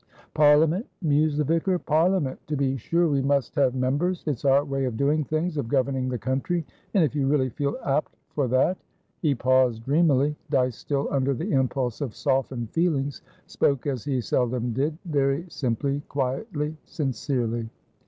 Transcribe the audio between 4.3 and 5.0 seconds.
our way of